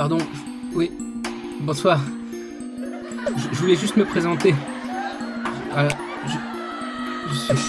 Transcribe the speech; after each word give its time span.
Pardon, 0.00 0.16
oui, 0.72 0.90
bonsoir. 1.60 2.00
Je, 3.36 3.58
voulais 3.58 3.76
juste 3.76 3.98
me 3.98 4.06
présenter. 4.06 4.54
Euh, 5.76 5.90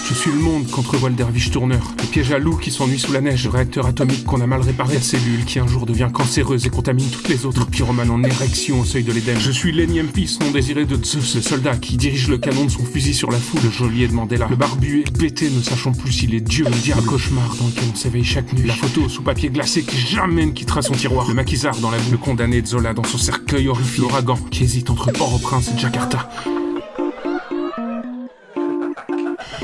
je, 0.08 0.14
suis... 0.14 0.30
Le 0.30 0.38
monde 0.38 0.66
le 1.02 1.10
derviche 1.10 1.50
tourneur. 1.50 1.94
Le 2.00 2.06
piège 2.06 2.32
à 2.32 2.38
loup 2.38 2.56
qui 2.56 2.70
s'ennuie 2.70 2.98
sous 2.98 3.12
la 3.12 3.20
neige. 3.20 3.44
Le 3.44 3.50
réacteur 3.50 3.86
atomique 3.86 4.24
qu'on 4.24 4.40
a 4.40 4.46
mal 4.46 4.60
réparé. 4.60 4.94
La 4.94 5.00
cellule 5.00 5.44
qui 5.44 5.58
un 5.58 5.66
jour 5.66 5.86
devient 5.86 6.08
cancéreuse 6.12 6.66
et 6.66 6.70
contamine 6.70 7.08
toutes 7.10 7.28
les 7.28 7.44
autres. 7.44 7.60
Le 7.60 7.66
pyromane 7.66 8.10
en 8.10 8.22
érection 8.22 8.80
au 8.80 8.84
seuil 8.84 9.02
de 9.02 9.12
l'Éden. 9.12 9.38
Je 9.38 9.50
suis 9.50 9.72
l'énième 9.72 10.08
fils 10.08 10.40
non 10.40 10.50
désiré 10.50 10.84
de 10.84 10.96
Zeus, 11.02 11.34
le 11.34 11.42
soldat 11.42 11.76
qui 11.76 11.96
dirige 11.96 12.28
le 12.28 12.38
canon 12.38 12.64
de 12.64 12.70
son 12.70 12.84
fusil 12.84 13.14
sur 13.14 13.30
la 13.30 13.38
foule. 13.38 13.60
Le 13.64 13.70
geôlier 13.70 14.08
de 14.08 14.14
Mandela. 14.14 14.46
Le 14.48 14.56
barbu 14.56 15.00
et 15.06 15.10
pété 15.10 15.50
ne 15.50 15.60
sachant 15.60 15.92
plus 15.92 16.12
s'il 16.12 16.34
est 16.34 16.40
Dieu 16.40 16.66
ou 16.66 16.70
le 16.70 16.76
diable. 16.76 17.02
Le 17.02 17.08
cauchemar 17.08 17.54
dans 17.56 17.66
lequel 17.66 17.84
on 17.92 17.96
s'éveille 17.96 18.24
chaque 18.24 18.52
nuit. 18.52 18.66
La 18.66 18.74
photo 18.74 19.08
sous 19.08 19.22
papier 19.22 19.50
glacé 19.50 19.82
qui 19.82 19.98
jamais 19.98 20.46
ne 20.46 20.52
quittera 20.52 20.82
son 20.82 20.94
tiroir. 20.94 21.28
Le 21.28 21.34
maquisard 21.34 21.76
dans 21.78 21.90
la 21.90 21.98
boue. 21.98 22.12
Le 22.12 22.18
condamné 22.18 22.62
de 22.62 22.66
Zola 22.66 22.94
dans 22.94 23.04
son 23.04 23.18
cercueil 23.18 23.68
horrifique. 23.68 23.98
L'ouragan 23.98 24.38
qui 24.50 24.64
hésite 24.64 24.90
entre 24.90 25.10
Port-au-Prince 25.12 25.70
et 25.74 25.78
Jakarta. 25.78 26.28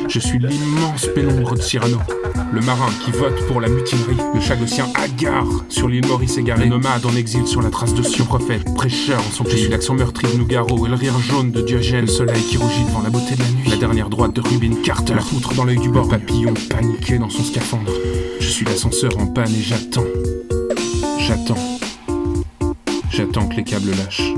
Je 0.08 0.20
suis 0.20 0.38
l'immense 0.38 1.06
pénombre 1.14 1.54
de 1.54 1.60
Cyrano, 1.60 1.98
le 2.50 2.60
marin 2.62 2.88
qui 3.04 3.10
vote 3.10 3.46
pour 3.46 3.60
la 3.60 3.68
mutinerie, 3.68 4.16
le 4.34 4.40
chagossien 4.40 4.86
hagard 4.94 5.46
sur 5.68 5.86
l'île 5.86 6.06
Maurice 6.06 6.38
égaré, 6.38 6.66
nomade 6.66 7.04
en 7.04 7.14
exil 7.14 7.46
sur 7.46 7.60
la 7.60 7.68
trace 7.68 7.92
de 7.92 8.02
Sion, 8.02 8.24
prophète, 8.24 8.64
prêcheur 8.74 9.20
en 9.20 9.30
son 9.30 9.44
Je 9.44 9.56
suis 9.56 9.68
l'accent 9.68 9.94
meurtri 9.94 10.26
de 10.32 10.38
Nougaro 10.38 10.86
et 10.86 10.88
le 10.88 10.94
rire 10.94 11.18
jaune 11.18 11.52
de 11.52 11.60
Diogène, 11.60 12.06
le 12.06 12.10
soleil 12.10 12.40
qui 12.42 12.56
rougit 12.56 12.84
devant 12.84 13.02
la 13.02 13.10
beauté 13.10 13.34
de 13.34 13.42
la 13.42 13.50
nuit, 13.50 13.68
la 13.68 13.76
dernière 13.76 14.08
droite 14.08 14.34
de 14.34 14.40
Rubin 14.40 14.76
Carter, 14.82 15.14
la 15.14 15.22
poutre 15.22 15.52
dans 15.54 15.64
l'œil 15.64 15.78
du 15.78 15.90
bord, 15.90 16.08
papillon 16.08 16.54
paniqué 16.70 17.18
dans 17.18 17.30
son 17.30 17.42
scaphandre. 17.42 17.92
Je 18.40 18.48
suis 18.48 18.64
l'ascenseur 18.64 19.12
en 19.18 19.26
panne 19.26 19.54
et 19.54 19.62
j'attends, 19.62 20.06
j'attends, 21.18 21.78
j'attends 23.10 23.46
que 23.46 23.56
les 23.56 23.64
câbles 23.64 23.90
lâchent. 23.90 24.32